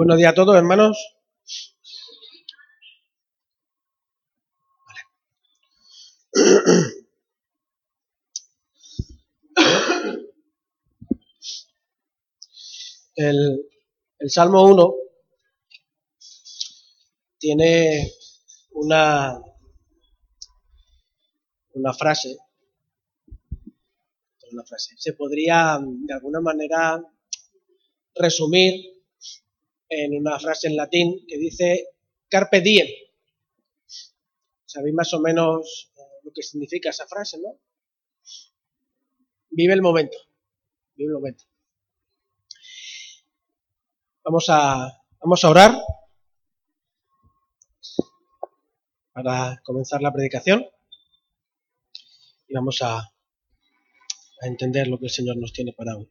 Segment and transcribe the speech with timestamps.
[0.00, 0.96] Buenos días a todos, hermanos.
[13.14, 13.68] El,
[14.26, 14.94] Salmo 1
[17.38, 18.10] tiene
[18.70, 19.38] una,
[21.74, 22.38] una frase,
[24.50, 24.94] una frase.
[24.96, 27.04] Se podría de alguna manera
[28.14, 28.99] resumir
[29.90, 31.88] en una frase en latín que dice
[32.28, 32.86] carpe diem.
[34.64, 37.58] Sabéis más o menos eh, lo que significa esa frase, ¿no?
[39.50, 40.16] Vive el momento.
[40.94, 41.44] Vive el momento.
[44.22, 45.72] Vamos a, vamos a orar
[49.12, 50.64] para comenzar la predicación
[52.46, 56.08] y vamos a, a entender lo que el Señor nos tiene para hoy.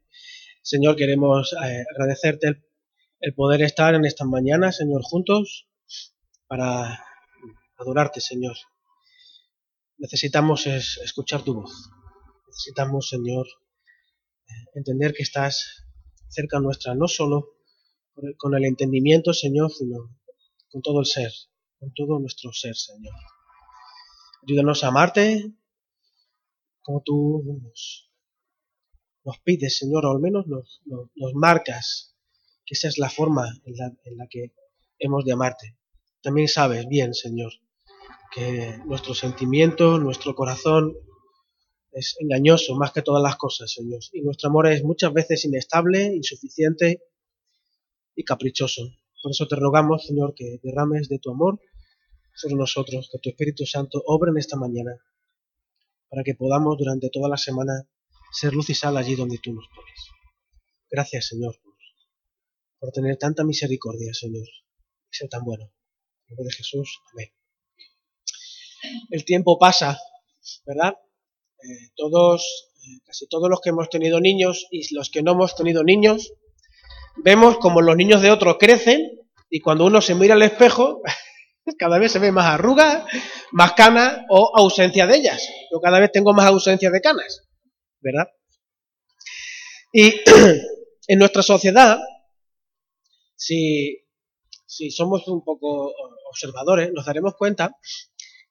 [0.62, 2.69] Señor, queremos eh, agradecerte el
[3.20, 5.68] el poder estar en estas mañanas, Señor, juntos
[6.48, 7.04] para
[7.78, 8.56] adorarte, Señor.
[9.98, 11.90] Necesitamos escuchar tu voz.
[12.48, 13.46] Necesitamos, Señor,
[14.74, 15.86] entender que estás
[16.30, 17.58] cerca nuestra, no solo
[18.38, 20.18] con el entendimiento, Señor, sino
[20.72, 21.32] con todo el ser,
[21.80, 23.16] con todo nuestro ser, Señor.
[24.48, 25.54] Ayúdanos a amarte
[26.82, 28.10] como tú nos,
[29.44, 32.16] pides, Señor, o al menos nos, nos marcas
[32.70, 33.76] que esa es la forma en
[34.16, 34.54] la, que
[35.00, 35.76] hemos de amarte.
[36.22, 37.52] También sabes bien, Señor,
[38.32, 40.96] que nuestro sentimiento, nuestro corazón
[41.92, 44.02] es engañoso más que todas las cosas, Señor.
[44.14, 47.02] Y nuestro amor es muchas veces inestable, insuficiente
[48.16, 48.84] y caprichoso.
[49.24, 51.60] Por eso te rogamos, Señor, que derrames de tu amor
[52.36, 54.92] sobre nosotros, que tu Espíritu Santo obre en esta mañana,
[56.08, 57.90] para que podamos durante toda la semana
[58.32, 60.12] ser luz y sal allí donde tú nos pones.
[60.92, 61.56] Gracias, Señor,
[62.80, 65.66] por tener tanta misericordia, Señor, y ser tan bueno.
[65.66, 67.30] En nombre de Jesús, amén.
[69.10, 70.00] El tiempo pasa,
[70.66, 70.94] ¿verdad?
[71.62, 75.56] Eh, todos, eh, casi todos los que hemos tenido niños y los que no hemos
[75.56, 76.32] tenido niños,
[77.18, 79.02] vemos como los niños de otros crecen
[79.50, 81.02] y cuando uno se mira al espejo,
[81.78, 83.04] cada vez se ve más arrugas,
[83.52, 85.50] más canas o ausencia de ellas.
[85.72, 87.42] Yo cada vez tengo más ausencia de canas,
[88.00, 88.30] ¿verdad?
[89.92, 90.22] Y
[91.08, 92.00] en nuestra sociedad
[93.40, 95.94] si, somos un poco
[96.30, 97.76] observadores, nos daremos cuenta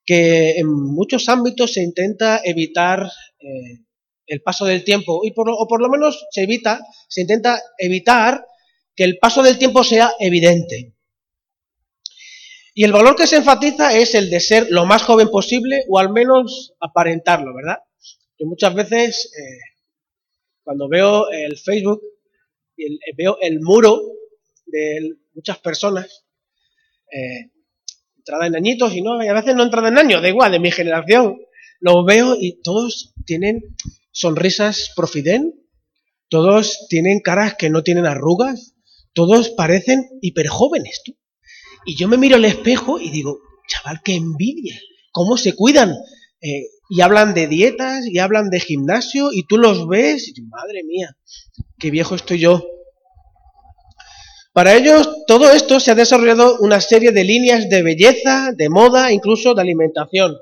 [0.04, 3.06] que en muchos ámbitos se intenta evitar
[3.38, 3.84] eh,
[4.27, 8.44] el paso del tiempo, y por, o por lo menos se evita, se intenta evitar
[8.97, 10.94] que el paso del tiempo sea evidente.
[12.75, 15.98] Y el valor que se enfatiza es el de ser lo más joven posible o
[15.98, 17.78] al menos aparentarlo, ¿verdad?
[18.37, 19.59] Que muchas veces eh,
[20.62, 22.03] cuando veo el Facebook,
[22.77, 24.00] y veo el muro
[24.71, 26.27] de muchas personas,
[27.12, 27.51] eh,
[28.17, 30.61] entrada en añitos y no, y a veces no entrada en años, da igual, de
[30.61, 31.39] mi generación,
[31.81, 33.62] los veo y todos tienen
[34.12, 35.55] sonrisas profiden,
[36.28, 38.75] todos tienen caras que no tienen arrugas,
[39.15, 41.17] todos parecen hiperjóvenes, tú.
[41.87, 44.78] Y yo me miro al espejo y digo, chaval, qué envidia,
[45.12, 45.95] cómo se cuidan.
[46.41, 50.84] Eh, y hablan de dietas y hablan de gimnasio y tú los ves y madre
[50.84, 51.17] mía,
[51.78, 52.65] qué viejo estoy yo.
[54.59, 59.13] Para ellos, todo esto se ha desarrollado una serie de líneas de belleza, de moda,
[59.13, 60.37] incluso de alimentación,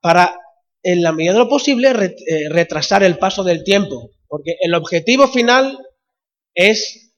[0.00, 0.36] para,
[0.82, 5.28] en la medida de lo posible, eh, retrasar el paso del tiempo, porque el objetivo
[5.28, 5.78] final
[6.52, 7.14] es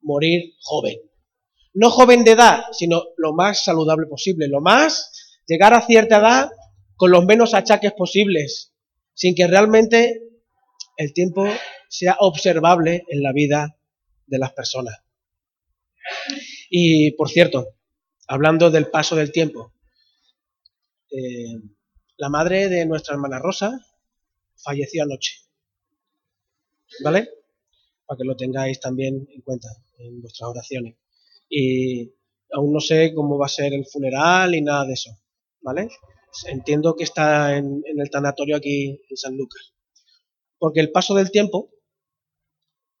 [0.00, 0.96] morir joven.
[1.74, 6.50] No joven de edad, sino lo más saludable posible, lo más, llegar a cierta edad
[6.96, 8.72] con los menos achaques posibles,
[9.14, 10.22] sin que realmente
[10.96, 11.46] el tiempo
[11.88, 13.76] sea observable en la vida
[14.26, 15.05] de las personas.
[16.70, 17.76] Y por cierto,
[18.28, 19.72] hablando del paso del tiempo,
[21.10, 21.60] eh,
[22.16, 23.78] la madre de nuestra hermana Rosa
[24.56, 25.36] falleció anoche.
[27.02, 27.28] ¿Vale?
[28.06, 29.68] Para que lo tengáis también en cuenta
[29.98, 30.96] en vuestras oraciones.
[31.48, 32.12] Y
[32.52, 35.10] aún no sé cómo va a ser el funeral y nada de eso.
[35.60, 35.88] ¿Vale?
[36.46, 39.72] Entiendo que está en, en el tanatorio aquí en San Lucas.
[40.58, 41.70] Porque el paso del tiempo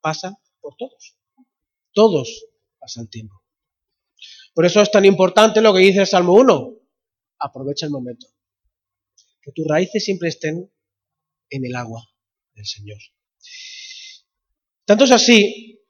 [0.00, 1.16] pasa por todos.
[1.92, 2.46] Todos
[2.96, 3.42] el tiempo.
[4.54, 6.74] Por eso es tan importante lo que dice el Salmo 1.
[7.40, 8.26] Aprovecha el momento.
[9.42, 10.70] Que tus raíces siempre estén
[11.50, 12.02] en el agua
[12.54, 12.98] del Señor.
[14.84, 15.82] Tanto es así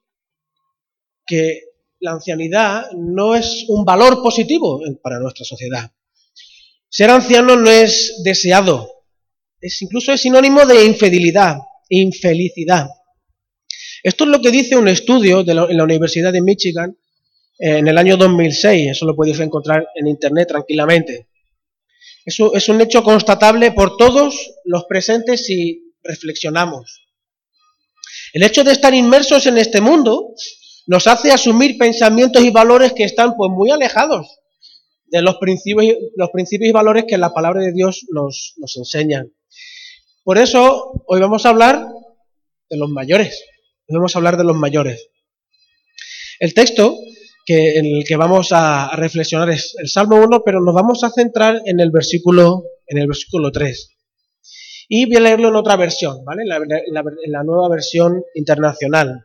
[1.26, 1.60] que
[2.00, 5.90] la ancianidad no es un valor positivo para nuestra sociedad.
[6.88, 8.96] Ser anciano no es deseado,
[9.60, 11.58] es incluso es sinónimo de infidelidad,
[11.88, 12.88] infelicidad.
[14.06, 16.96] Esto es lo que dice un estudio en la Universidad de Michigan
[17.58, 18.92] en el año 2006.
[18.92, 21.26] Eso lo podéis encontrar en internet tranquilamente.
[22.24, 27.04] Eso es un hecho constatable por todos los presentes si reflexionamos.
[28.32, 30.34] El hecho de estar inmersos en este mundo
[30.86, 34.38] nos hace asumir pensamientos y valores que están pues muy alejados
[35.06, 39.26] de los principios, los principios y valores que la palabra de Dios nos, nos enseña.
[40.22, 41.88] Por eso hoy vamos a hablar
[42.70, 43.42] de los mayores.
[43.88, 45.10] A hablar de los mayores.
[46.40, 46.98] El texto
[47.44, 51.10] que, en el que vamos a, reflexionar es el Salmo 1, pero nos vamos a
[51.10, 53.90] centrar en el versículo, en el versículo 3.
[54.88, 56.42] Y voy a leerlo en otra versión, ¿vale?
[56.42, 59.24] En la, en la nueva versión internacional,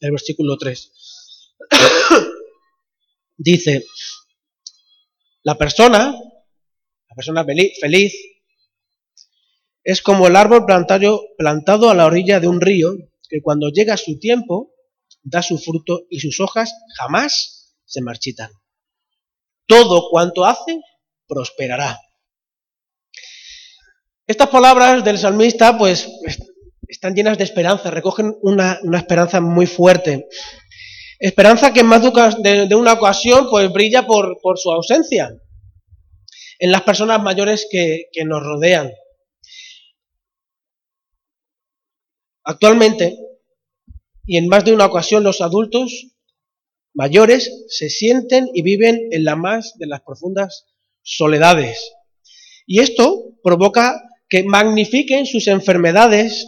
[0.00, 0.92] el versículo 3.
[3.36, 3.86] Dice,
[5.42, 6.14] la persona,
[7.08, 8.12] la persona feliz,
[9.82, 12.94] es como el árbol plantado, plantado a la orilla de un río,
[13.30, 14.72] que cuando llega su tiempo
[15.22, 18.50] da su fruto y sus hojas jamás se marchitan.
[19.66, 20.80] Todo cuanto hace
[21.26, 21.98] prosperará.
[24.26, 26.08] Estas palabras del salmista pues
[26.88, 30.26] están llenas de esperanza, recogen una, esperanza muy fuerte.
[31.18, 35.30] Esperanza que en más de, una ocasión pues brilla por, su ausencia
[36.58, 38.90] en las personas mayores que, que nos rodean.
[42.44, 43.18] Actualmente,
[44.26, 46.08] y en más de una ocasión los adultos
[46.94, 50.66] mayores se sienten y viven en la más de las profundas
[51.02, 51.92] soledades.
[52.66, 56.46] Y esto provoca que magnifiquen sus enfermedades,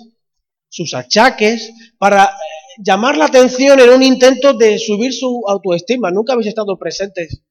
[0.69, 2.33] sus achaques, para
[2.79, 6.11] llamar la atención en un intento de subir su autoestima.
[6.11, 7.43] Nunca habéis estado presentes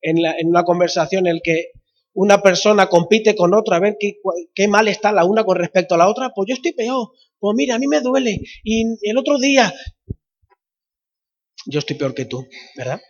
[0.00, 1.72] en, una conversación en la que
[2.20, 4.14] una persona compite con otra a ver qué,
[4.52, 6.32] qué, mal está la una con respecto a la otra.
[6.34, 8.40] Pues yo estoy peor, pues mira, a mí me duele.
[8.64, 9.72] Y el otro día,
[11.64, 12.44] yo estoy peor que tú,
[12.76, 13.00] ¿verdad?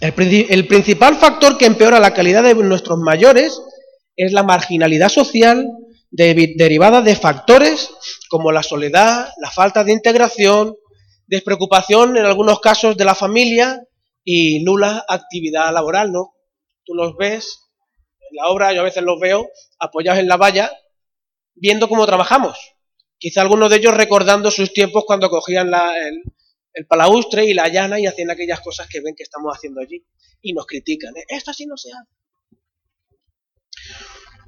[0.00, 3.60] El, principal factor que empeora la calidad de nuestros mayores
[4.14, 5.68] es la marginalidad social
[6.12, 7.90] derivada de factores
[8.28, 10.76] como la soledad, la falta de integración,
[11.26, 13.82] despreocupación en algunos casos de la familia
[14.22, 16.34] y nula actividad laboral, ¿no?
[16.84, 17.69] Tú los ves
[18.32, 20.70] la obra, yo a veces los veo apoyados en la valla,
[21.54, 22.58] viendo cómo trabajamos.
[23.18, 26.22] Quizá algunos de ellos recordando sus tiempos cuando cogían el,
[26.72, 30.04] el, palaustre y la llana y hacían aquellas cosas que ven que estamos haciendo allí.
[30.42, 31.14] Y nos critican.
[31.16, 31.24] ¿eh?
[31.28, 32.20] Esto así no se hace.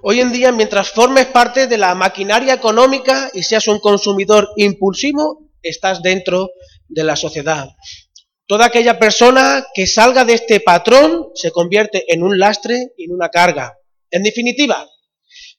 [0.05, 5.50] Hoy en día, mientras formes parte de la maquinaria económica y seas un consumidor impulsivo,
[5.62, 6.50] estás dentro
[6.88, 7.69] de la sociedad.
[8.46, 13.12] Toda aquella persona que salga de este patrón se convierte en un lastre y en
[13.12, 13.78] una carga.
[14.10, 14.88] En definitiva,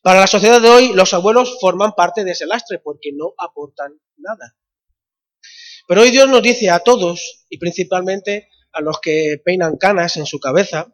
[0.01, 3.93] para la sociedad de hoy, los abuelos forman parte de ese lastre porque no aportan
[4.17, 4.57] nada.
[5.87, 10.25] Pero hoy Dios nos dice a todos, y principalmente a los que peinan canas en
[10.25, 10.93] su cabeza,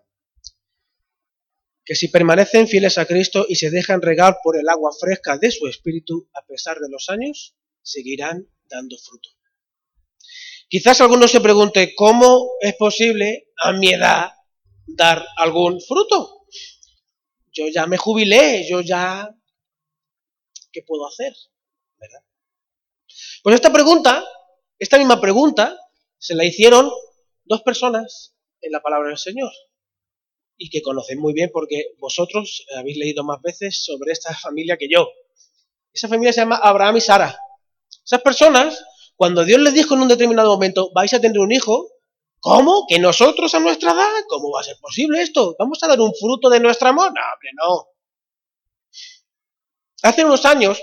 [1.86, 5.50] que si permanecen fieles a Cristo y se dejan regar por el agua fresca de
[5.50, 9.30] su espíritu a pesar de los años, seguirán dando fruto.
[10.70, 14.32] Quizás alguno se pregunte, ¿cómo es posible a mi edad
[14.88, 16.40] dar algún fruto?
[17.60, 19.30] yo ya me jubilé, yo ya,
[20.72, 21.34] ¿qué puedo hacer?
[22.00, 22.22] ¿Verdad?
[23.44, 24.26] Pues esta pregunta,
[24.78, 25.78] esta misma pregunta,
[26.18, 26.90] se la hicieron
[27.44, 29.52] dos personas en la palabra del Señor
[30.58, 34.90] y que conocen muy bien porque vosotros habéis leído más veces sobre esta familia que
[34.90, 35.10] yo.
[35.94, 37.38] Esa familia se llama Abraham y Sara.
[38.04, 38.84] Esas personas,
[39.20, 41.90] cuando Dios les dijo en un determinado momento, vais a tener un hijo,
[42.40, 42.86] ¿Cómo?
[42.88, 44.24] ¿Que nosotros a nuestra edad?
[44.30, 45.58] ¿Cómo va a ser posible esto?
[45.60, 47.12] ¿Vamos a dar un fruto de nuestra amor?
[47.12, 47.88] No, hombre, no.
[50.04, 50.82] Hace unos años,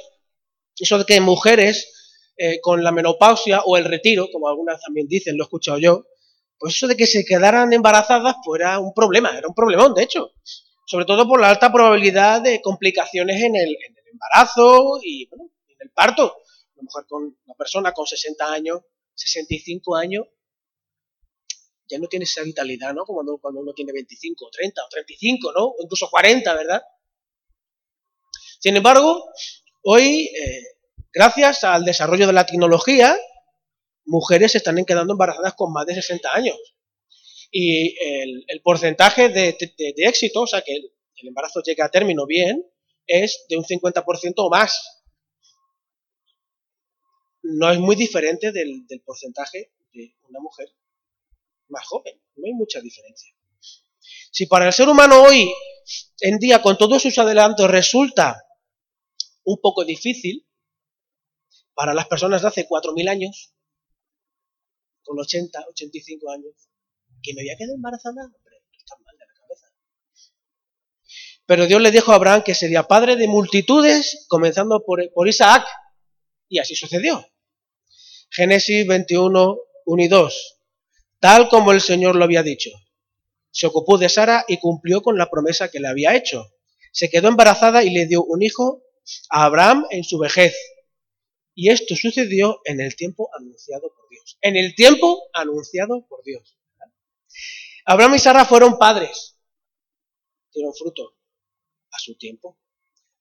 [0.79, 5.39] eso de que mujeres eh, con la menopausia o el retiro, como algunas también dicen,
[5.39, 6.05] lo he escuchado yo,
[6.59, 10.03] pues eso de que se quedaran embarazadas pues era un problema, era un problemón, de
[10.03, 10.33] hecho.
[10.85, 15.51] Sobre todo por la alta probabilidad de complicaciones en el, en el embarazo y bueno,
[15.69, 16.37] en el parto.
[16.77, 18.81] A lo mejor con una persona con 60 años,
[19.15, 20.27] 65 años,
[21.89, 23.05] ya no tiene esa vitalidad, ¿no?
[23.05, 25.65] Como cuando, uno tiene 25, 30 o 35, ¿no?
[25.67, 26.83] O incluso 40, ¿verdad?
[28.61, 29.31] Sin embargo,
[29.85, 30.63] hoy, eh,
[31.13, 33.17] gracias al desarrollo de la tecnología,
[34.05, 36.57] mujeres se están quedando embarazadas con más de 60 años.
[37.51, 37.97] Y
[38.49, 39.57] el, porcentaje de,
[39.99, 40.93] éxito, o sea, que el,
[41.29, 42.63] embarazo llegue a término bien,
[43.07, 44.96] es de un 50% o más.
[47.55, 50.69] No es muy diferente del porcentaje de una mujer
[51.69, 52.21] más joven.
[52.37, 53.35] No hay mucha diferencia.
[54.31, 55.51] Si para el ser humano hoy
[56.21, 58.43] en día, con todos sus adelantos, resulta
[59.45, 60.47] un poco difícil,
[61.75, 63.55] para las personas de hace 4.000 años,
[65.03, 66.55] con 80, 85 años,
[67.23, 68.25] ¿Que me había quedado embarazada?
[68.25, 69.67] Hombre, estás mal de la cabeza.
[71.47, 75.67] Pero Dios le dijo a Abraham que sería padre de multitudes, comenzando por, por Isaac.
[76.49, 77.27] Y así sucedió.
[78.31, 80.61] Génesis 21, 1 y 2.
[81.21, 82.71] Tal como el Señor lo había dicho.
[83.51, 86.53] Se ocupó de Sara y cumplió con la promesa que le había hecho.
[86.93, 88.83] Se quedó embarazada y le dio un hijo
[89.31, 90.55] a Abraham en su vejez.
[91.55, 94.39] Y esto sucedió en el tiempo anunciado por Dios.
[94.43, 96.59] En el tiempo anunciado por Dios.
[97.87, 99.39] Abraham y Sara fueron padres.
[100.53, 101.17] Dieron fruto
[101.93, 102.59] a su tiempo.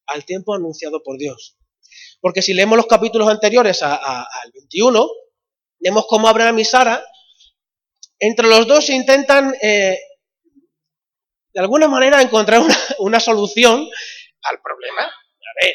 [0.08, 1.58] Al tiempo anunciado por Dios.
[2.22, 5.08] Porque si leemos los capítulos anteriores al 21,
[5.80, 7.04] vemos cómo Abraham y Sara,
[8.20, 9.98] entre los dos intentan, eh,
[11.54, 12.62] de alguna manera, encontrar
[13.00, 13.88] una, solución
[14.42, 15.04] al problema.
[15.04, 15.74] A ver,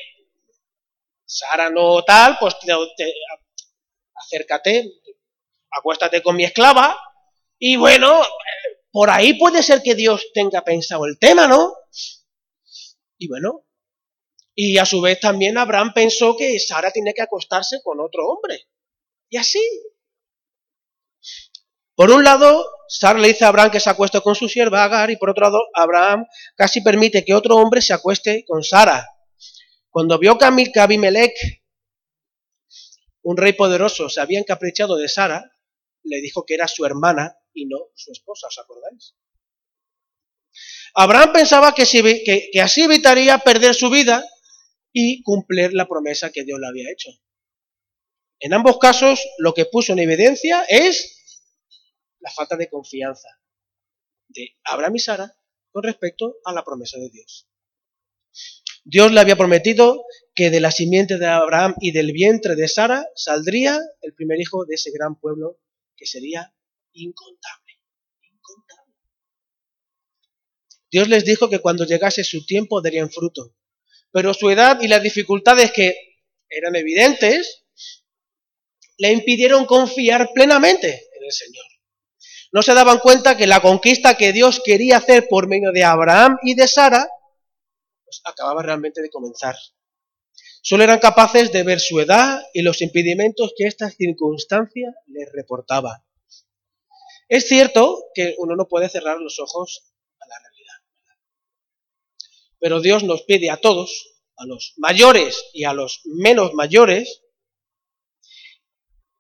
[1.25, 2.57] Sara no tal, pues
[4.15, 5.01] acércate,
[5.71, 6.99] acuéstate con mi esclava,
[7.59, 8.23] y bueno,
[8.91, 11.75] por ahí puede ser que Dios tenga pensado el tema, ¿no?
[13.19, 13.67] Y bueno,
[14.63, 18.69] y a su vez también Abraham pensó que Sara tiene que acostarse con otro hombre.
[19.31, 19.59] Y así.
[21.95, 25.11] Por un lado, Sara le dice a Abraham que se acueste con su sierva Agar
[25.11, 26.27] y por otro lado, Abraham
[26.57, 29.09] casi permite que otro hombre se acueste con Sara.
[29.89, 30.45] Cuando vio que
[30.79, 31.33] Abimelech,
[33.23, 35.43] un rey poderoso, se había encaprichado de Sara,
[36.03, 39.15] le dijo que era su hermana y no su esposa, ¿os acordáis?
[40.93, 41.87] Abraham pensaba que,
[42.53, 44.23] que así evitaría perder su vida
[44.93, 47.11] y cumplir la promesa que Dios le había hecho.
[48.41, 51.17] En ambos casos, lo que puso en evidencia es
[52.21, 53.29] la falta de confianza
[54.29, 55.37] de Abraham y Sara
[55.71, 57.49] con respecto a la promesa de Dios.
[58.85, 60.05] Dios le había prometido
[60.35, 64.65] que de la simiente de Abraham y del vientre de Sara saldría el primer hijo
[64.65, 65.61] de ese gran pueblo
[65.97, 66.55] que sería
[66.93, 67.75] incontable.
[68.23, 68.95] Incontable.
[70.91, 73.55] Dios les dijo que cuando llegase su tiempo darían fruto,
[74.13, 75.95] pero su edad y las dificultades que
[76.49, 77.65] eran evidentes
[78.99, 81.65] le impidieron confiar plenamente en el Señor.
[82.53, 86.37] No se daban cuenta que la conquista que Dios quería hacer por medio de Abraham
[86.43, 87.09] y de Sara
[88.05, 89.57] pues acababa realmente de comenzar.
[90.63, 96.05] Solo eran capaces de ver su edad y los impedimentos que esta circunstancia les reportaba.
[97.29, 99.93] Es cierto que uno no puede cerrar los ojos
[102.61, 107.23] pero Dios nos pide a todos, a los mayores y a los menos mayores,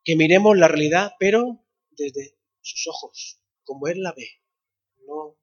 [0.04, 4.28] que miremos la realidad, pero desde sus ojos, como Él la ve,
[5.06, 5.36] no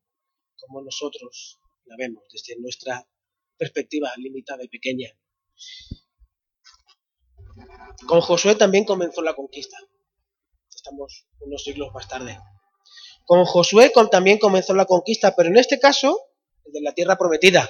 [0.58, 3.08] como nosotros la vemos, desde nuestra
[3.58, 5.10] perspectiva limitada y pequeña.
[8.08, 9.78] Con Josué también comenzó la conquista.
[10.74, 12.38] Estamos unos siglos más tarde.
[13.26, 16.27] Con Josué también comenzó la conquista, pero en este caso
[16.72, 17.70] de la tierra prometida.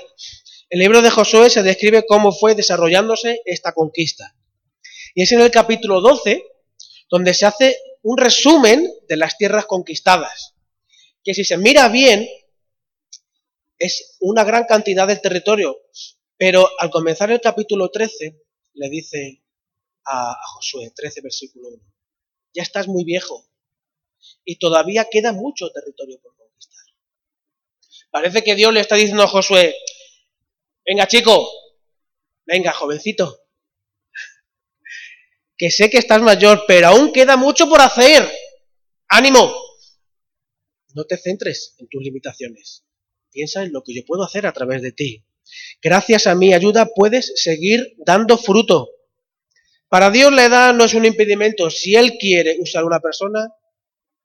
[0.69, 4.35] El libro de Josué se describe cómo fue desarrollándose esta conquista.
[5.15, 6.43] Y es en el capítulo 12
[7.09, 10.53] donde se hace un resumen de las tierras conquistadas,
[11.23, 12.27] que si se mira bien
[13.79, 15.77] es una gran cantidad del territorio,
[16.37, 18.41] pero al comenzar el capítulo 13
[18.73, 19.43] le dice
[20.05, 21.83] a, Josué, 13 versículo 1,
[22.53, 23.45] ya estás muy viejo
[24.43, 26.36] y todavía queda mucho territorio por
[28.17, 29.75] Parece que Dios le está diciendo a Josué,
[30.83, 31.47] venga chico,
[32.47, 33.43] venga jovencito,
[35.55, 38.27] que sé que estás mayor, pero aún queda mucho por hacer.
[39.07, 39.55] Ánimo.
[40.95, 42.87] No te centres en tus limitaciones.
[43.29, 45.23] Piensa en lo que yo puedo hacer a través de ti.
[45.79, 48.89] Gracias a mi ayuda puedes seguir dando fruto.
[49.89, 51.69] Para Dios la edad no es un impedimento.
[51.69, 53.53] Si Él quiere usar una persona,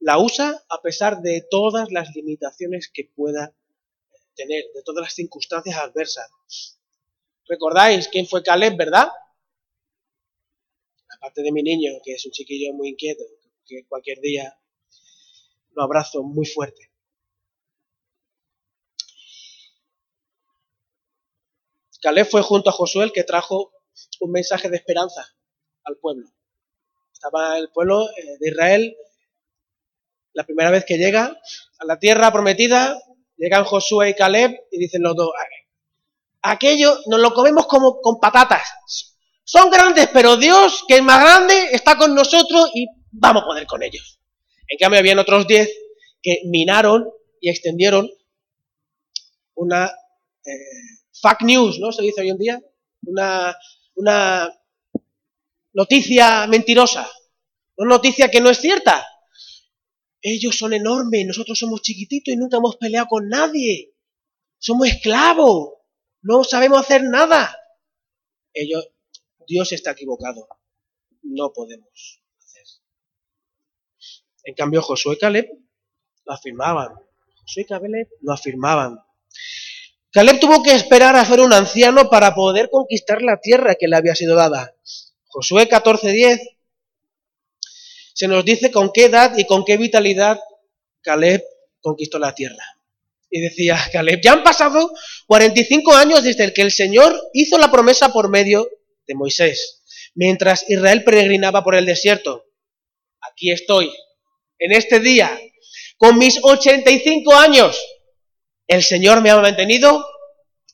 [0.01, 3.55] la usa a pesar de todas las limitaciones que pueda
[4.35, 6.31] tener, de todas las circunstancias adversas.
[7.47, 9.09] ¿Recordáis quién fue Caleb, verdad?
[11.17, 13.25] Aparte de mi niño, que es un chiquillo muy inquieto,
[13.67, 14.59] que cualquier día
[15.71, 16.91] lo abrazo muy fuerte.
[22.01, 23.73] Caleb fue junto a Josué que trajo
[24.21, 25.25] un mensaje de esperanza
[25.85, 26.29] al pueblo.
[27.13, 28.97] Estaba el pueblo eh, de Israel
[30.35, 31.39] la primera vez que llega
[31.79, 32.99] a la tierra prometida,
[33.43, 35.31] Llegan Josué y Caleb y dicen los dos,
[36.43, 39.17] aquello nos lo comemos como con patatas.
[39.43, 43.67] Son grandes, pero Dios, que es más grande, está con nosotros y vamos a poder
[43.67, 44.21] con ellos.
[44.69, 45.69] En cambio, habían otros diez
[46.23, 48.09] que minaron y extendieron
[49.57, 51.91] una eh, fake news, ¿no?
[51.91, 52.63] Se dice hoy en día.
[53.05, 54.49] Una
[55.73, 57.11] noticia mentirosa.
[57.77, 59.05] Una noticia que no es cierta.
[60.23, 63.95] Ellos son enormes, nosotros somos chiquititos y nunca hemos peleado con nadie.
[64.59, 65.75] Somos esclavos,
[66.23, 67.59] no sabemos hacer nada.
[68.55, 68.89] Ellos,
[69.47, 70.47] Dios está equivocado,
[71.23, 72.63] no podemos hacer.
[74.45, 75.49] En cambio, Josué y Caleb
[76.25, 76.95] lo afirmaban.
[77.41, 78.99] Josué y Caleb lo afirmaban.
[80.13, 83.97] Caleb tuvo que esperar a ser un anciano para poder conquistar la tierra que le
[83.97, 84.77] había sido dada.
[85.27, 86.39] Josué 14:10
[88.15, 90.41] se nos dice con qué edad y con qué vitalidad
[91.03, 91.43] Caleb
[91.81, 92.65] conquistó la tierra.
[93.31, 94.93] Y decía Caleb, ya han pasado
[95.27, 98.69] 45 años desde que el Señor hizo la promesa por medio
[99.07, 99.83] de Moisés,
[100.15, 102.45] mientras Israel peregrinaba por el desierto.
[103.21, 103.93] Aquí estoy,
[104.59, 105.39] en este día,
[105.97, 107.81] con mis 85 años,
[108.67, 110.05] el Señor me ha mantenido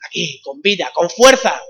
[0.07, 1.61] aquí, con vida, con fuerza.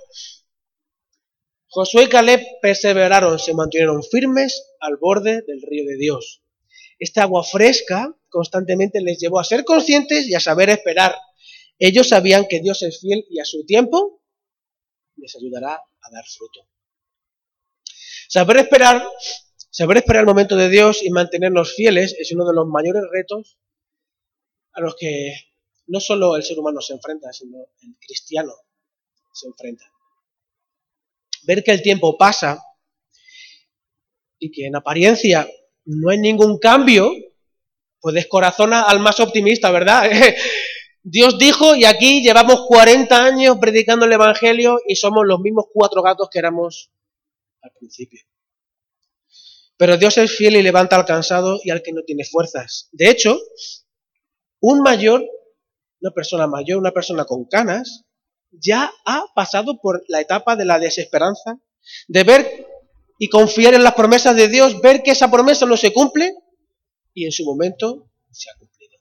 [1.71, 6.43] Josué y Caleb perseveraron, se mantuvieron firmes al borde del río de Dios.
[6.99, 11.15] Esta agua fresca constantemente les llevó a ser conscientes y a saber esperar.
[11.79, 14.23] Ellos sabían que Dios es fiel y a su tiempo
[15.17, 16.67] les ayudará a dar fruto.
[18.29, 19.07] Saber esperar,
[19.71, 23.59] saber esperar el momento de Dios y mantenernos fieles es uno de los mayores retos
[24.73, 25.35] a los que
[25.87, 28.53] no solo el ser humano se enfrenta, sino el cristiano
[29.33, 29.85] se enfrenta.
[31.45, 32.63] Ver que el tiempo pasa
[34.39, 35.49] y que en apariencia
[35.85, 37.11] no hay ningún cambio,
[38.01, 40.11] pues descorazona al más optimista, ¿verdad?
[41.03, 46.03] Dios dijo y aquí llevamos 40 años predicando el Evangelio y somos los mismos cuatro
[46.03, 46.91] gatos que éramos
[47.63, 48.21] al principio.
[49.77, 52.89] Pero Dios es fiel y levanta al cansado y al que no tiene fuerzas.
[52.93, 53.39] De hecho,
[54.61, 55.25] un mayor
[56.01, 58.05] una persona mayor, una persona con canas,
[58.51, 61.59] ya ha pasado por la etapa de la desesperanza,
[62.09, 62.67] de ver
[63.19, 66.35] y confiar en las promesas de Dios, ver que esa promesa no se cumple
[67.13, 68.95] y en su momento se ha cumplido.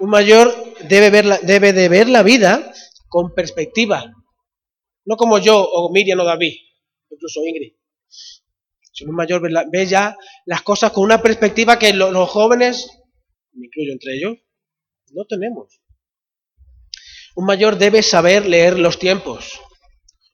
[0.00, 0.52] Un mayor
[0.88, 2.72] debe, ver la, debe de ver la vida
[3.08, 4.12] con perspectiva,
[5.04, 6.54] no como yo o Miriam o David,
[7.10, 7.74] incluso Ingrid.
[8.92, 12.88] Si un mayor ve, ya las cosas con una perspectiva que los jóvenes,
[13.52, 14.38] me incluyo entre ellos,
[15.12, 15.80] no tenemos.
[17.34, 19.60] Un mayor debe saber leer los tiempos,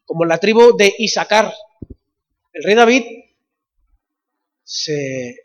[0.05, 1.55] como la tribu de Isaacar.
[2.53, 3.05] El rey David
[4.65, 5.37] se,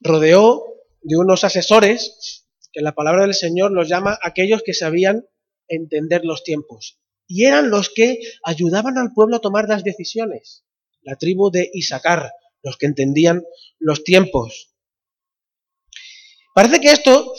[0.00, 0.64] rodeó
[1.02, 5.26] de unos asesores que la palabra del Señor los llama aquellos que sabían
[5.68, 6.98] entender los tiempos.
[7.26, 10.64] Y eran los que ayudaban al pueblo a tomar las decisiones.
[11.02, 13.44] La tribu de Isaacar, los que entendían
[13.78, 14.74] los tiempos.
[16.54, 17.32] Parece que esto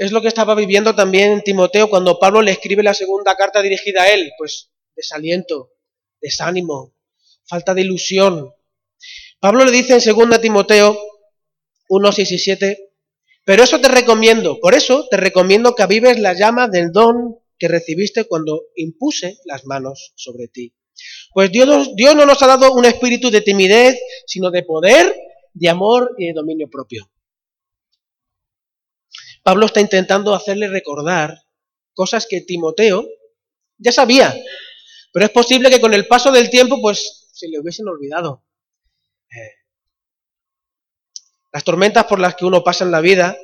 [0.00, 4.04] es lo que estaba viviendo también Timoteo cuando Pablo le escribe la segunda carta dirigida
[4.04, 5.74] a él, pues desaliento,
[6.22, 6.94] desánimo,
[7.44, 8.50] falta de ilusión.
[9.40, 10.98] Pablo le dice en 2 Timoteo
[11.90, 12.92] 1, 6 y 7,
[13.44, 17.68] pero eso te recomiendo, por eso te recomiendo que avives la llama del don que
[17.68, 20.72] recibiste cuando impuse las manos sobre ti.
[21.34, 25.14] Pues Dios, Dios no nos ha dado un espíritu de timidez, sino de poder,
[25.52, 27.10] de amor y de dominio propio.
[29.42, 31.42] Pablo está intentando hacerle recordar
[31.94, 33.06] cosas que Timoteo
[33.78, 34.34] ya sabía,
[35.12, 38.44] pero es posible que con el paso del tiempo pues se le hubiesen olvidado.
[39.30, 39.54] Eh,
[41.52, 43.36] las tormentas por las que uno pasa en la vida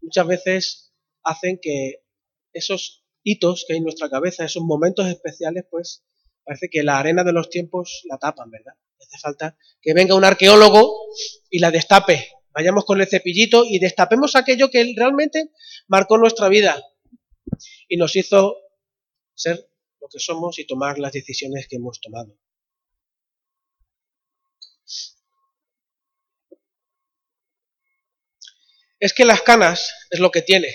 [0.00, 2.04] muchas veces hacen que
[2.52, 6.04] esos hitos que hay en nuestra cabeza, esos momentos especiales, pues
[6.44, 8.74] parece que la arena de los tiempos la tapan, ¿verdad?
[9.00, 10.92] Hace falta que venga un arqueólogo
[11.50, 15.50] y la destape Vayamos con el cepillito y destapemos aquello que realmente
[15.86, 16.82] marcó nuestra vida
[17.88, 18.56] y nos hizo
[19.34, 22.36] ser lo que somos y tomar las decisiones que hemos tomado.
[29.00, 30.74] Es que las canas es lo que tiene,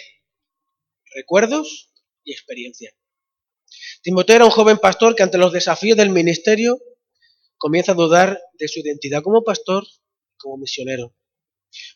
[1.13, 1.91] recuerdos
[2.23, 2.95] y experiencia.
[4.01, 6.79] Timoteo era un joven pastor que ante los desafíos del ministerio
[7.57, 9.85] comienza a dudar de su identidad como pastor
[10.37, 11.13] como misionero.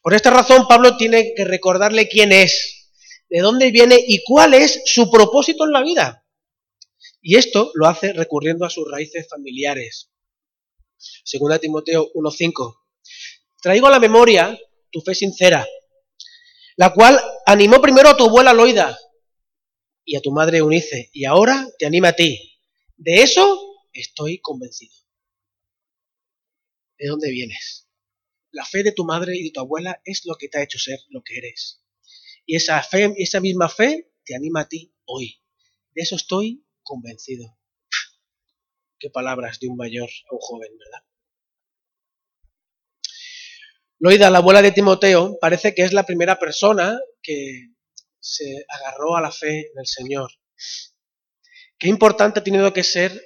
[0.02, 2.92] Por esta razón, Pablo tiene que recordarle quién es,
[3.30, 6.26] de dónde viene y cuál es su propósito en la vida.
[7.22, 10.10] Y esto lo hace recurriendo a sus raíces familiares.
[11.24, 12.78] Según Timoteo 1.5.
[13.62, 14.58] Traigo a la memoria
[14.92, 15.68] tu fe sincera,
[16.76, 18.98] la cual animó primero a tu abuela Loida
[20.06, 22.62] y a tu madre Eunice, y ahora te anima a ti.
[22.96, 24.94] De eso estoy convencido.
[26.98, 27.87] ¿De dónde vienes?
[28.58, 30.80] La fe de tu madre y de tu abuela es lo que te ha hecho
[30.80, 31.84] ser lo que eres.
[32.44, 35.44] Y esa fe, esa misma fe te anima a ti hoy.
[35.94, 37.56] De eso estoy convencido.
[38.98, 41.06] Qué palabras de un mayor a un joven, ¿verdad?
[44.00, 47.74] Loida, la abuela de Timoteo, parece que es la primera persona que
[48.20, 50.32] se agarró a la fe en el Señor.
[51.78, 53.22] Qué importante ha tenido que ser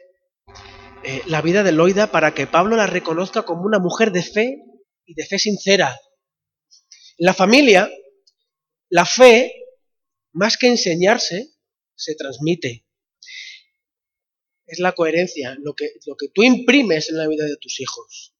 [1.06, 4.66] eh, la vida de Loida para que Pablo la reconozca como una mujer de fe
[5.12, 6.00] y de fe sincera.
[7.18, 7.90] En la familia,
[8.90, 9.54] la fe,
[10.32, 11.52] más que enseñarse,
[11.96, 12.86] se transmite.
[14.66, 18.34] Es la coherencia, lo que, lo que tú imprimes en la vida de tus hijos.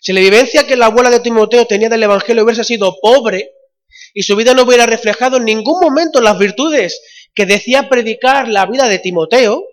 [0.00, 3.54] Si la vivencia que la abuela de Timoteo tenía del Evangelio hubiese sido pobre
[4.12, 7.00] y su vida no hubiera reflejado en ningún momento las virtudes
[7.34, 9.64] que decía predicar la vida de Timoteo,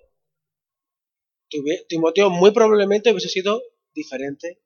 [1.89, 3.61] Timoteo muy probablemente hubiese sido
[3.93, 4.64] diferente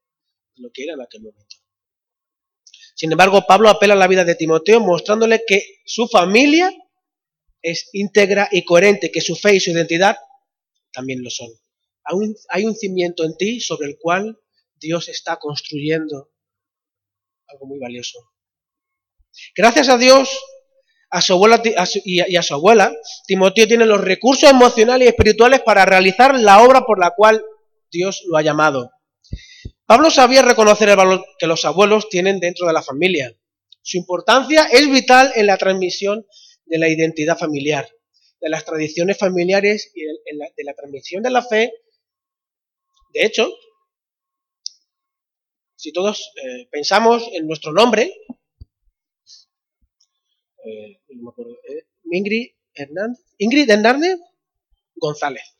[0.60, 1.56] lo que era en aquel momento.
[2.96, 6.72] Sin embargo, Pablo apela a la vida de Timoteo mostrándole que su familia
[7.62, 10.18] es íntegra y coherente, que su fe y su identidad
[10.92, 11.50] también lo son.
[12.50, 14.40] hay un cimiento en ti sobre el cual
[14.76, 16.32] Dios está construyendo
[17.48, 18.20] algo muy valioso.
[19.56, 20.30] Gracias a Dios
[21.12, 21.62] a su abuela,
[22.06, 22.94] y a su abuela,
[23.26, 27.44] Timoteo tiene los recursos emocionales y espirituales para realizar la obra por la cual
[27.92, 28.92] Dios lo ha llamado.
[29.90, 33.36] Pablo sabía reconocer el valor que los abuelos tienen dentro de la familia.
[33.82, 36.28] Su importancia es vital en la transmisión
[36.66, 37.90] de la identidad familiar,
[38.40, 41.74] de las tradiciones familiares y de la transmisión de la fe.
[43.16, 43.52] De hecho,
[45.76, 48.14] si todos eh, pensamos en nuestro nombre,
[50.66, 54.20] eh, eh, Ingrid, Hernández, Ingrid Hernández
[54.98, 55.58] González.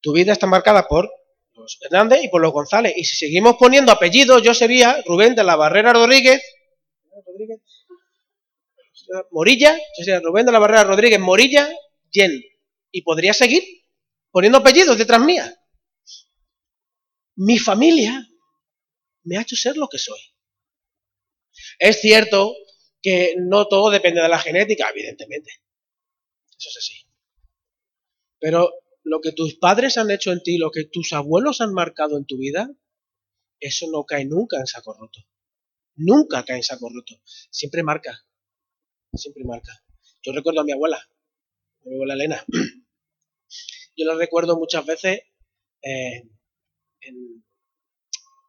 [0.00, 1.10] Tu vida está marcada por
[1.54, 2.94] los Hernández y por los González.
[2.96, 6.42] Y si seguimos poniendo apellidos, yo sería Rubén de la Barrera Rodríguez,
[9.30, 11.68] Morilla, yo sería Rubén de la Barrera Rodríguez Morilla,
[12.10, 12.42] Yen.
[12.90, 13.62] Y podría seguir
[14.30, 15.52] poniendo apellidos detrás mía.
[17.36, 18.26] Mi familia
[19.24, 20.20] me ha hecho ser lo que soy.
[21.78, 22.54] Es cierto
[23.02, 25.50] que no todo depende de la genética, evidentemente.
[26.56, 27.06] Eso es así.
[28.38, 28.70] Pero
[29.04, 32.24] lo que tus padres han hecho en ti, lo que tus abuelos han marcado en
[32.24, 32.70] tu vida,
[33.60, 35.20] eso no cae nunca en saco roto.
[35.96, 37.14] Nunca cae en saco roto.
[37.50, 38.26] Siempre marca.
[39.12, 39.72] Siempre marca.
[40.22, 40.98] Yo recuerdo a mi abuela,
[41.82, 42.44] mi abuela Elena.
[43.96, 45.20] Yo la recuerdo muchas veces
[45.82, 46.22] eh,
[47.02, 47.44] en,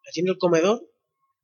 [0.08, 0.90] allí en el comedor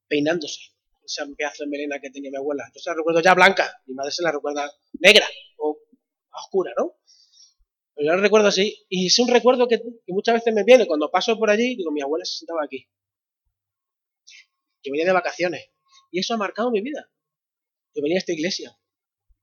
[0.07, 0.61] peinándose.
[1.03, 2.63] Esa pedazo de melena que tenía mi abuela.
[2.73, 5.77] Yo se la recuerdo ya blanca, mi madre se la recuerda negra o
[6.31, 6.97] oscura, ¿no?
[7.97, 8.85] Yo la recuerdo así.
[8.89, 10.87] Y es un recuerdo que, muchas veces me viene.
[10.87, 12.87] Cuando paso por allí, digo, mi abuela se sentaba aquí.
[14.83, 15.69] Yo venía de vacaciones.
[16.11, 17.09] Y eso ha marcado mi vida.
[17.93, 18.77] Yo venía a esta iglesia.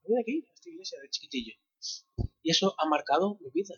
[0.03, 1.55] Venía aquí, a esta iglesia de chiquitillo.
[2.43, 3.75] Y eso ha marcado mi vida.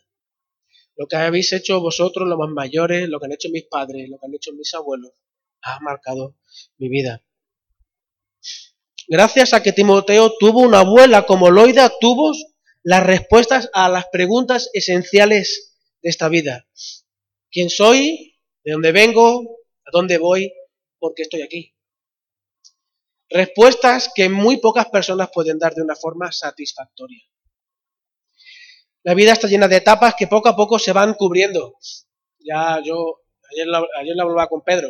[0.96, 4.18] Lo que habéis hecho vosotros, los más mayores, lo que han hecho mis padres, lo
[4.18, 5.12] que han hecho mis abuelos,
[5.62, 6.36] ha marcado
[6.78, 7.24] mi vida.
[9.08, 12.32] Gracias a que Timoteo tuvo una abuela como Loida, tuvo
[12.82, 16.66] las respuestas a las preguntas esenciales de esta vida.
[17.50, 18.38] ¿Quién soy?
[18.64, 19.58] ¿De dónde vengo?
[19.84, 20.52] ¿A dónde voy?
[20.98, 21.74] ¿Por qué estoy aquí?
[23.28, 27.22] Respuestas que muy pocas personas pueden dar de una forma satisfactoria.
[29.02, 31.76] La vida está llena de etapas que poco a poco se van cubriendo.
[32.38, 34.88] Ya yo, ayer la, ayer la hablaba con Pedro.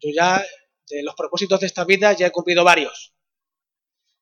[0.00, 0.44] Yo ya,
[0.88, 3.14] de los propósitos de esta vida, ya he cumplido varios.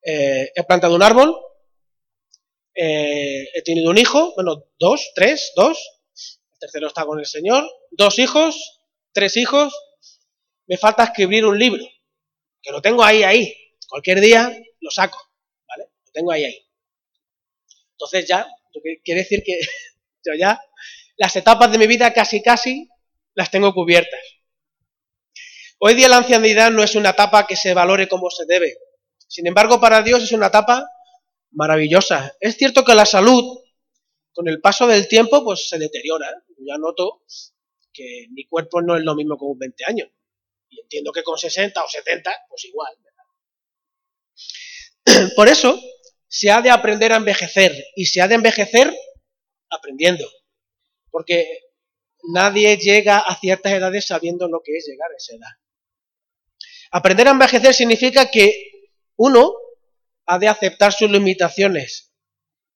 [0.02, 1.34] Eh, he plantado un árbol,
[2.80, 5.76] eh, he tenido un hijo, bueno, dos, tres, dos.
[6.52, 7.68] El tercero está con el Señor.
[7.90, 9.74] Dos hijos, tres hijos.
[10.68, 11.84] Me falta escribir un libro,
[12.62, 13.52] que lo tengo ahí, ahí.
[13.88, 15.18] Cualquier día lo saco,
[15.66, 15.90] ¿vale?
[16.06, 16.68] Lo tengo ahí, ahí.
[17.92, 18.46] Entonces ya
[19.02, 19.58] quiere decir que
[20.24, 20.60] yo ya
[21.16, 22.88] las etapas de mi vida casi casi
[23.34, 24.20] las tengo cubiertas.
[25.80, 28.76] Hoy día la ancianidad no es una etapa que se valore como se debe.
[29.26, 30.88] Sin embargo, para Dios es una etapa
[31.52, 32.36] maravillosa.
[32.40, 33.60] Es cierto que la salud,
[34.32, 36.28] con el paso del tiempo, pues se deteriora.
[36.58, 37.22] Ya noto
[37.92, 40.08] que mi cuerpo no es lo mismo con 20 años.
[40.68, 42.94] Y entiendo que con 60 o 70, pues igual.
[45.36, 45.80] Por eso,
[46.28, 48.94] se ha de aprender a envejecer y se ha de envejecer
[49.70, 50.28] aprendiendo.
[51.10, 51.46] Porque
[52.34, 55.50] nadie llega a ciertas edades sabiendo lo que es llegar a esa edad.
[56.90, 59.54] Aprender a envejecer significa que uno
[60.28, 62.12] ha de aceptar sus limitaciones,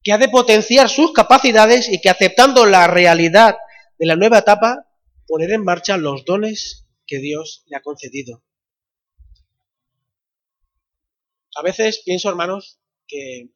[0.02, 3.58] que ha de potenciar sus capacidades y que aceptando la realidad
[3.98, 4.88] de la nueva etapa,
[5.26, 8.42] poner en marcha los dones que Dios le ha concedido.
[11.54, 13.50] A veces pienso, hermanos, que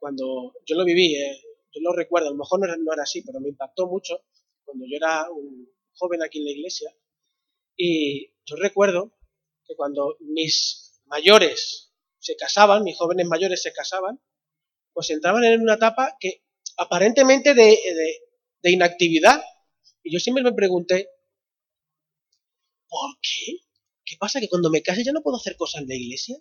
[0.00, 1.40] cuando yo lo viví, eh,
[1.72, 4.24] yo lo recuerdo, a lo mejor no era, así, pero me impactó mucho
[4.64, 6.92] cuando yo era un joven aquí en la iglesia.
[7.76, 9.12] Y yo recuerdo
[9.64, 11.89] que cuando mis mayores
[12.20, 14.20] se casaban, mis jóvenes mayores se casaban,
[14.92, 16.44] pues entraban en una etapa que
[16.76, 17.78] aparentemente de,
[18.62, 19.42] de inactividad.
[20.02, 21.08] Y yo siempre me pregunté,
[22.88, 23.58] ¿por qué?
[24.04, 24.40] ¿Qué pasa?
[24.40, 26.36] ¿Que cuando me case ya no puedo hacer cosas en la iglesia?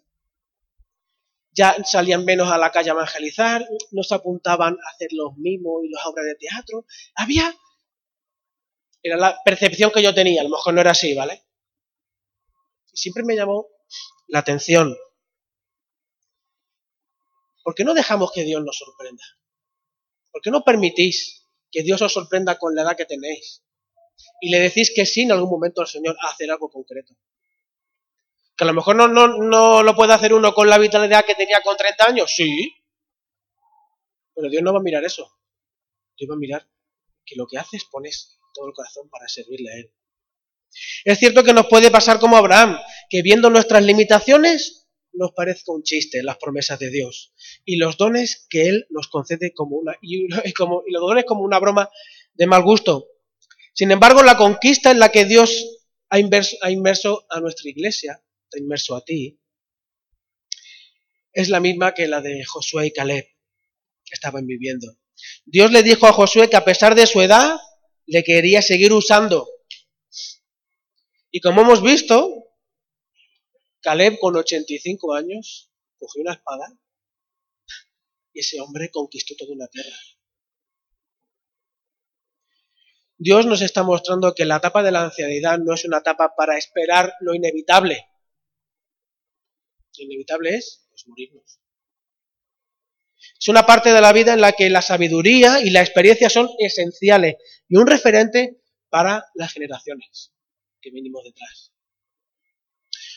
[1.52, 5.84] Ya salían menos a la calle a evangelizar, no se apuntaban a hacer los mimos
[5.84, 6.86] y las obras de teatro.
[7.16, 7.56] Había...
[9.02, 11.46] Era la percepción que yo tenía, a lo mejor no era así, ¿vale?
[13.00, 13.68] siempre me llamó
[14.28, 14.96] la atención.
[17.64, 19.24] ¿Por qué no dejamos que Dios nos sorprenda?
[20.32, 23.64] ¿Por qué no permitís que Dios os sorprenda con la edad que tenéis?
[24.42, 27.14] Y le decís que sí en algún momento al Señor a hacer algo concreto.
[28.56, 31.36] Que a lo mejor no, no, no lo puede hacer uno con la vitalidad que
[31.36, 32.76] tenía con 30 años, sí.
[34.34, 35.32] Pero Dios no va a mirar eso.
[36.18, 36.68] Dios va a mirar
[37.26, 39.94] que lo que haces pones todo el corazón para servirle a Él.
[41.06, 42.78] Es cierto que nos puede pasar como Abraham,
[43.10, 44.79] que viendo nuestras limitaciones
[45.20, 47.34] nos parezca un chiste las promesas de Dios
[47.66, 51.44] y los dones que Él nos concede como una y, como, y los dones como
[51.44, 51.90] una broma
[52.34, 53.08] de mal gusto.
[53.74, 55.80] Sin embargo, la conquista en la que Dios
[56.10, 58.22] ha inmerso, ha inmerso a nuestra iglesia,
[58.54, 59.40] ha inmerso a ti,
[61.32, 64.88] es la misma que la de Josué y Caleb que estaban viviendo.
[65.46, 67.58] Dios le dijo a Josué que a pesar de su edad,
[68.08, 69.48] le quería seguir usando
[71.32, 72.39] y como hemos visto,
[73.82, 76.78] Caleb con 85 años cogió una espada
[78.34, 79.96] y ese hombre conquistó toda una tierra.
[83.18, 86.58] Dios nos está mostrando que la etapa de la ancianidad no es una etapa para
[86.58, 88.08] esperar lo inevitable.
[89.98, 91.60] Lo inevitable es pues, morirnos.
[93.38, 96.50] Es una parte de la vida en la que la sabiduría y la experiencia son
[96.60, 97.36] esenciales
[97.68, 100.34] y un referente para las generaciones
[100.82, 101.74] que venimos detrás.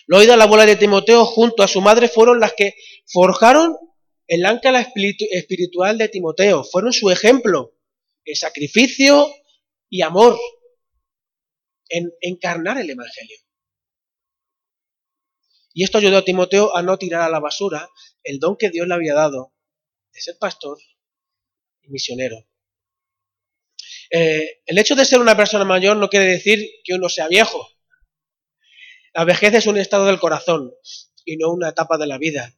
[0.07, 2.75] Loida, la abuela de Timoteo, junto a su madre, fueron las que
[3.07, 3.77] forjaron
[4.27, 4.81] el ancla
[5.31, 7.75] espiritual de Timoteo, fueron su ejemplo
[8.25, 9.29] en sacrificio
[9.89, 10.39] y amor,
[11.89, 13.39] en encarnar el Evangelio.
[15.75, 17.89] Y esto ayudó a Timoteo a no tirar a la basura
[18.23, 19.53] el don que Dios le había dado
[20.13, 20.79] de ser pastor
[21.83, 22.37] y misionero.
[24.11, 27.67] Eh, el hecho de ser una persona mayor no quiere decir que uno sea viejo.
[29.15, 30.73] La vejez es un estado del corazón
[31.25, 32.57] y no una etapa de la vida.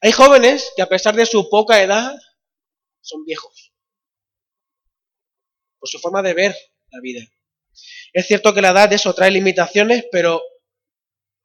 [0.00, 2.14] Hay jóvenes que a pesar de su poca edad
[3.00, 3.72] son viejos
[5.78, 6.56] por su forma de ver
[6.90, 7.20] la vida.
[8.12, 10.42] Es cierto que la edad eso trae limitaciones, pero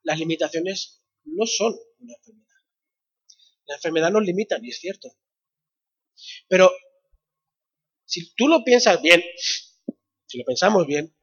[0.03, 2.47] las limitaciones no son una enfermedad.
[3.65, 5.09] La enfermedad nos limita, y es cierto.
[6.47, 6.71] Pero
[8.05, 9.21] si tú lo piensas bien,
[10.25, 11.15] si lo pensamos bien,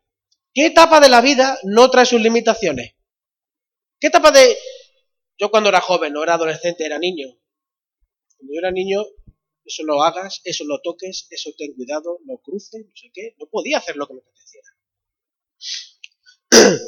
[0.55, 2.98] ¿qué etapa de la vida no trae sus limitaciones?
[4.01, 4.57] ¿Qué etapa de...
[5.39, 7.29] Yo cuando era joven, no era adolescente, era niño.
[8.37, 9.05] Cuando yo era niño,
[9.65, 13.35] eso lo hagas, eso lo toques, eso ten cuidado, no cruces, no sé qué.
[13.39, 14.69] No podía hacer lo que me apeteciera.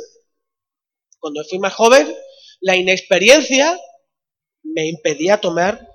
[1.19, 2.13] Cuando fui más joven,
[2.61, 3.79] la inexperiencia
[4.63, 5.87] me impedía tomar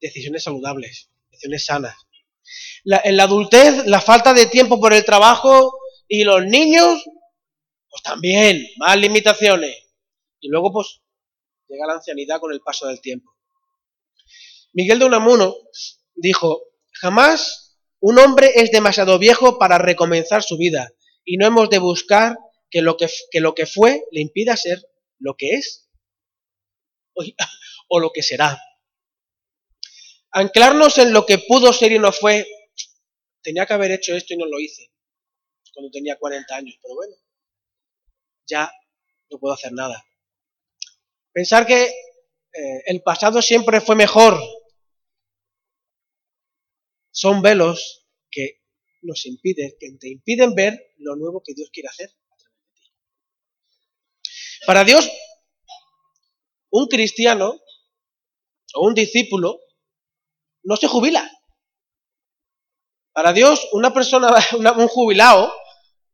[0.00, 1.96] decisiones saludables, decisiones sanas
[2.84, 5.78] en la adultez, la falta de tiempo por el trabajo
[6.08, 7.02] y los niños,
[7.88, 9.81] pues también, más limitaciones.
[10.42, 11.00] Y luego, pues,
[11.68, 13.32] llega la ancianidad con el paso del tiempo.
[14.74, 15.54] Miguel de Unamuno
[16.14, 20.92] dijo, jamás un hombre es demasiado viejo para recomenzar su vida
[21.24, 22.36] y no hemos de buscar
[22.68, 24.82] que lo que, que, lo que fue le impida ser
[25.18, 25.88] lo que es
[27.88, 28.60] o lo que será.
[30.32, 32.46] Anclarnos en lo que pudo ser y no fue
[33.42, 34.90] tenía que haber hecho esto y no lo hice
[35.74, 37.14] cuando tenía 40 años, pero bueno,
[38.46, 38.70] ya
[39.30, 40.04] no puedo hacer nada.
[41.32, 44.38] Pensar que eh, el pasado siempre fue mejor
[47.10, 48.62] son velos que
[49.02, 52.10] nos impiden, que te impiden ver lo nuevo que Dios quiere hacer.
[54.66, 55.10] Para Dios,
[56.70, 57.60] un cristiano
[58.74, 59.60] o un discípulo
[60.64, 61.30] no se jubila.
[63.12, 64.28] Para Dios, una persona,
[64.76, 65.52] un jubilado,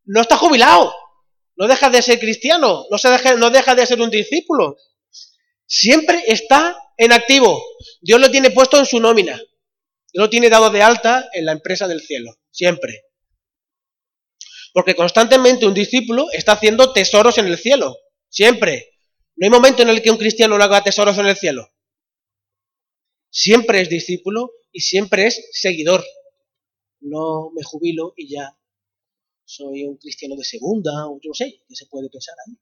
[0.05, 0.93] no está jubilado.
[1.57, 4.77] No deja de ser cristiano, no, se deja, no deja de ser un discípulo.
[5.69, 7.63] Siempre está en activo.
[8.01, 9.37] Dios lo tiene puesto en su nómina.
[9.37, 12.33] Dios lo tiene dado de alta en la empresa del cielo.
[12.51, 13.05] Siempre.
[14.73, 17.97] Porque constantemente un discípulo está haciendo tesoros en el cielo.
[18.29, 18.89] Siempre.
[19.37, 21.71] No hay momento en el que un cristiano no haga tesoros en el cielo.
[23.31, 26.05] Siempre es discípulo y siempre es seguidor
[27.01, 28.57] no me jubilo y ya
[29.45, 32.57] soy un cristiano de segunda, o yo no sé, ¿qué se puede pensar ahí?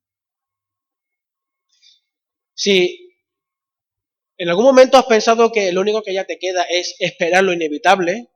[2.57, 3.15] Si
[4.39, 7.53] en algún momento has pensado que lo único que ya te queda es esperar lo
[7.53, 8.31] inevitable,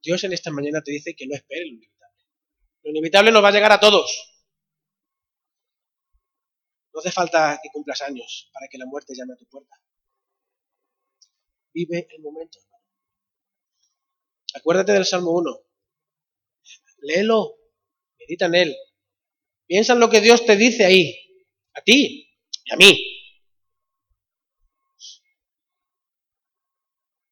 [0.00, 2.24] Dios en esta mañana te dice que no esperes lo inevitable.
[2.84, 4.32] Lo inevitable nos va a llegar a todos.
[6.94, 9.74] No hace falta que cumplas años para que la muerte llame a tu puerta.
[11.74, 12.60] Vive el momento.
[14.54, 15.60] Acuérdate del Salmo 1.
[16.98, 17.56] Léelo.
[18.20, 18.76] Medita en él.
[19.66, 21.14] Piensa en lo que Dios te dice ahí.
[21.74, 22.25] A ti
[22.66, 23.12] y a mí.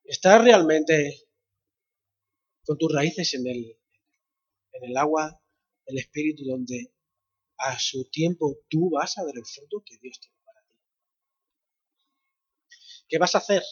[0.05, 1.27] ¿Estás realmente
[2.65, 3.79] con tus raíces en el,
[4.73, 5.41] en el agua
[5.87, 6.93] del Espíritu donde
[7.59, 10.79] a su tiempo tú vas a ver el fruto que Dios tiene para ti?
[13.09, 13.63] ¿Qué vas a hacer?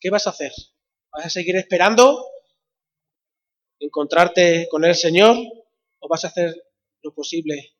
[0.00, 0.52] ¿Qué vas a hacer?
[1.12, 2.26] ¿Vas a seguir esperando
[3.78, 5.36] encontrarte con el Señor
[5.98, 6.54] o vas a hacer
[7.02, 7.74] lo posible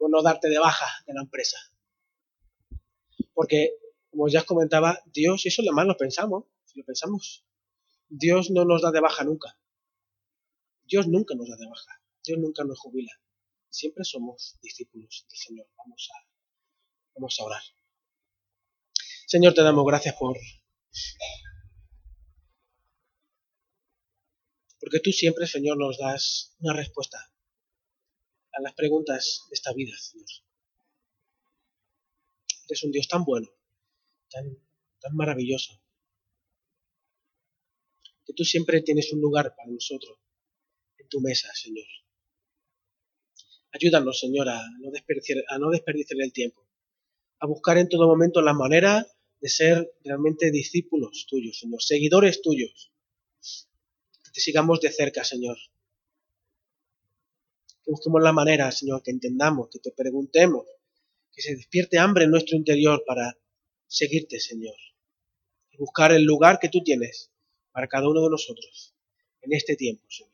[0.00, 1.58] por no darte de baja de la empresa?
[3.34, 3.76] Porque,
[4.10, 7.44] como ya os comentaba, Dios, y eso lo más lo pensamos, si lo pensamos,
[8.08, 9.58] Dios no nos da de baja nunca.
[10.84, 12.02] Dios nunca nos da de baja.
[12.24, 13.12] Dios nunca nos jubila.
[13.68, 15.68] Siempre somos discípulos del Señor.
[15.76, 16.26] Vamos a,
[17.14, 17.62] vamos a orar.
[19.26, 20.36] Señor, te damos gracias por
[24.80, 27.29] porque tú siempre, Señor, nos das una respuesta
[28.52, 30.26] a las preguntas de esta vida, Señor.
[32.68, 33.48] Eres un Dios tan bueno,
[34.30, 34.56] tan,
[35.00, 35.80] tan maravilloso,
[38.24, 40.18] que tú siempre tienes un lugar para nosotros
[40.98, 41.86] en tu mesa, Señor.
[43.72, 46.66] Ayúdanos, Señor, a no desperdiciar, a no desperdiciar el tiempo,
[47.38, 49.06] a buscar en todo momento la manera
[49.40, 52.92] de ser realmente discípulos tuyos, Señor, seguidores tuyos.
[54.24, 55.56] Que te sigamos de cerca, Señor.
[57.84, 60.66] Que busquemos la manera, Señor, que entendamos, que te preguntemos,
[61.32, 63.36] que se despierte hambre en nuestro interior para
[63.86, 64.76] seguirte, Señor.
[65.70, 67.30] Y buscar el lugar que tú tienes
[67.72, 68.94] para cada uno de nosotros
[69.42, 70.30] en este tiempo, Señor.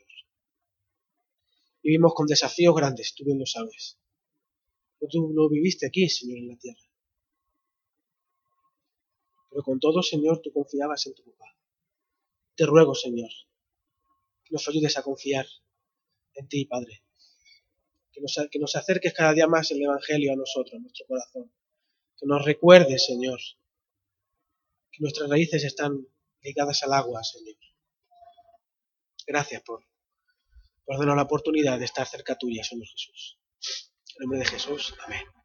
[1.83, 3.97] Vivimos con desafíos grandes, tú bien lo sabes.
[5.09, 6.83] tú lo viviste aquí, Señor, en la tierra.
[9.51, 11.57] Pero con todo, Señor, tú confiabas en tu papá.
[12.57, 13.31] Te ruego, Señor,
[14.45, 15.47] que nos ayudes a confiar
[16.35, 17.06] en ti, Padre.
[18.17, 21.53] Que nos, que nos acerques cada día más el Evangelio a nosotros, a nuestro corazón.
[22.17, 23.39] Que nos recuerdes, Señor,
[24.91, 26.09] que nuestras raíces están
[26.41, 27.57] ligadas al agua, Señor.
[29.27, 29.85] Gracias por,
[30.87, 33.39] por darnos la oportunidad de estar cerca tuya, Señor Jesús.
[34.15, 35.36] En nombre de Jesús, amén.